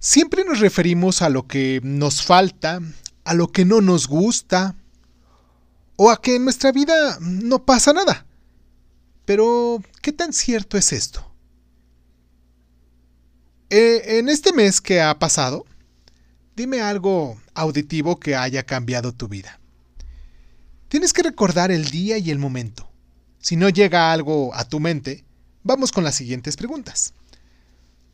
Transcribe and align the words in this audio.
Siempre 0.00 0.44
nos 0.44 0.60
referimos 0.60 1.20
a 1.20 1.28
lo 1.28 1.46
que 1.46 1.80
nos 1.84 2.24
falta, 2.24 2.80
a 3.24 3.34
lo 3.34 3.52
que 3.52 3.66
no 3.66 3.82
nos 3.82 4.08
gusta, 4.08 4.74
o 5.96 6.10
a 6.10 6.22
que 6.22 6.36
en 6.36 6.44
nuestra 6.44 6.72
vida 6.72 7.18
no 7.20 7.66
pasa 7.66 7.92
nada. 7.92 8.24
Pero, 9.26 9.82
¿qué 10.00 10.12
tan 10.12 10.32
cierto 10.32 10.78
es 10.78 10.94
esto? 10.94 11.30
Eh, 13.68 14.18
en 14.18 14.30
este 14.30 14.54
mes 14.54 14.80
que 14.80 15.02
ha 15.02 15.18
pasado, 15.18 15.66
dime 16.56 16.80
algo 16.80 17.38
auditivo 17.52 18.18
que 18.18 18.34
haya 18.34 18.62
cambiado 18.62 19.12
tu 19.12 19.28
vida. 19.28 19.60
Tienes 20.88 21.12
que 21.12 21.22
recordar 21.22 21.70
el 21.70 21.90
día 21.90 22.16
y 22.16 22.30
el 22.30 22.38
momento. 22.38 22.90
Si 23.38 23.56
no 23.56 23.68
llega 23.68 24.12
algo 24.12 24.54
a 24.54 24.64
tu 24.64 24.80
mente, 24.80 25.26
vamos 25.62 25.92
con 25.92 26.04
las 26.04 26.14
siguientes 26.14 26.56
preguntas. 26.56 27.12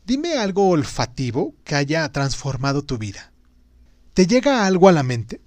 Dime 0.07 0.37
algo 0.37 0.69
olfativo 0.69 1.53
que 1.65 1.75
haya 1.75 2.09
transformado 2.13 2.81
tu 2.81 2.97
vida. 2.97 3.33
¿Te 4.13 4.25
llega 4.25 4.65
algo 4.65 4.87
a 4.87 4.93
la 4.93 5.03
mente? 5.03 5.41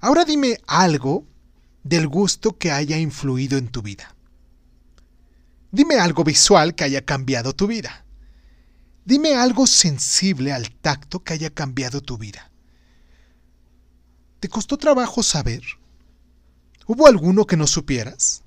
Ahora 0.00 0.26
dime 0.26 0.58
algo 0.66 1.24
del 1.82 2.08
gusto 2.08 2.58
que 2.58 2.70
haya 2.70 2.98
influido 2.98 3.56
en 3.56 3.68
tu 3.68 3.80
vida. 3.80 4.14
Dime 5.72 5.94
algo 5.98 6.24
visual 6.24 6.74
que 6.74 6.84
haya 6.84 7.06
cambiado 7.06 7.54
tu 7.54 7.66
vida. 7.66 8.04
Dime 9.06 9.34
algo 9.34 9.66
sensible 9.66 10.52
al 10.52 10.70
tacto 10.70 11.24
que 11.24 11.32
haya 11.32 11.48
cambiado 11.48 12.02
tu 12.02 12.18
vida. 12.18 12.50
¿Te 14.40 14.50
costó 14.50 14.76
trabajo 14.76 15.22
saber? 15.22 15.62
¿Hubo 16.86 17.06
alguno 17.06 17.46
que 17.46 17.56
no 17.56 17.66
supieras? 17.66 18.42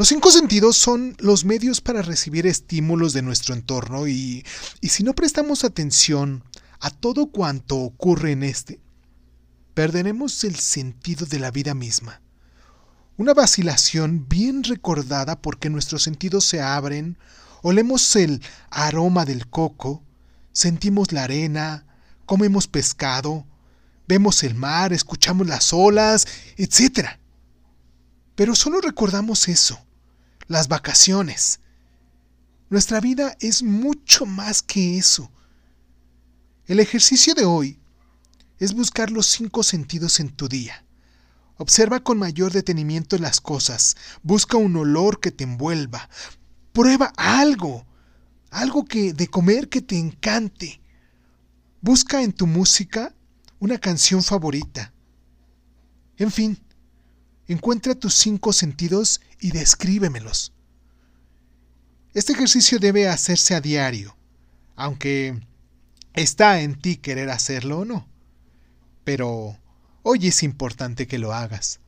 Los 0.00 0.08
cinco 0.08 0.30
sentidos 0.30 0.78
son 0.78 1.14
los 1.18 1.44
medios 1.44 1.82
para 1.82 2.00
recibir 2.00 2.46
estímulos 2.46 3.12
de 3.12 3.20
nuestro 3.20 3.54
entorno 3.54 4.08
y, 4.08 4.46
y, 4.80 4.88
si 4.88 5.04
no 5.04 5.14
prestamos 5.14 5.62
atención 5.62 6.42
a 6.80 6.88
todo 6.88 7.26
cuanto 7.26 7.76
ocurre 7.76 8.32
en 8.32 8.42
este, 8.42 8.80
perderemos 9.74 10.42
el 10.44 10.56
sentido 10.56 11.26
de 11.26 11.38
la 11.38 11.50
vida 11.50 11.74
misma. 11.74 12.22
Una 13.18 13.34
vacilación 13.34 14.26
bien 14.26 14.64
recordada 14.64 15.42
porque 15.42 15.68
nuestros 15.68 16.02
sentidos 16.02 16.46
se 16.46 16.62
abren 16.62 17.18
olemos 17.60 18.16
el 18.16 18.40
aroma 18.70 19.26
del 19.26 19.48
coco, 19.48 20.02
sentimos 20.54 21.12
la 21.12 21.24
arena, 21.24 21.84
comemos 22.24 22.68
pescado, 22.68 23.44
vemos 24.08 24.44
el 24.44 24.54
mar, 24.54 24.94
escuchamos 24.94 25.46
las 25.46 25.74
olas, 25.74 26.26
etc. 26.56 27.06
Pero 28.34 28.54
solo 28.54 28.80
recordamos 28.80 29.46
eso, 29.46 29.78
las 30.50 30.66
vacaciones. 30.66 31.60
Nuestra 32.70 33.00
vida 33.00 33.36
es 33.38 33.62
mucho 33.62 34.26
más 34.26 34.62
que 34.62 34.98
eso. 34.98 35.30
El 36.66 36.80
ejercicio 36.80 37.34
de 37.34 37.44
hoy 37.44 37.78
es 38.58 38.74
buscar 38.74 39.12
los 39.12 39.26
cinco 39.26 39.62
sentidos 39.62 40.18
en 40.18 40.28
tu 40.28 40.48
día. 40.48 40.84
Observa 41.56 42.00
con 42.00 42.18
mayor 42.18 42.52
detenimiento 42.52 43.16
las 43.16 43.40
cosas, 43.40 43.96
busca 44.24 44.56
un 44.56 44.76
olor 44.76 45.20
que 45.20 45.30
te 45.30 45.44
envuelva, 45.44 46.10
Prueba 46.72 47.12
algo, 47.16 47.86
algo 48.50 48.84
que 48.84 49.12
de 49.12 49.28
comer 49.28 49.68
que 49.68 49.82
te 49.82 49.98
encante. 49.98 50.80
Busca 51.80 52.22
en 52.22 52.32
tu 52.32 52.46
música 52.46 53.14
una 53.60 53.78
canción 53.78 54.22
favorita. 54.22 54.92
En 56.16 56.30
fin, 56.30 56.58
encuentra 57.52 57.94
tus 57.94 58.14
cinco 58.14 58.52
sentidos 58.52 59.20
y 59.40 59.50
descríbemelos. 59.50 60.52
Este 62.14 62.32
ejercicio 62.32 62.78
debe 62.78 63.08
hacerse 63.08 63.54
a 63.54 63.60
diario, 63.60 64.16
aunque 64.76 65.40
está 66.14 66.60
en 66.60 66.80
ti 66.80 66.96
querer 66.96 67.30
hacerlo 67.30 67.80
o 67.80 67.84
no. 67.84 68.08
Pero 69.04 69.56
hoy 70.02 70.28
es 70.28 70.42
importante 70.42 71.06
que 71.06 71.18
lo 71.18 71.32
hagas. 71.32 71.80